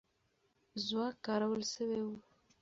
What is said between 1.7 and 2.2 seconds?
سوی وو.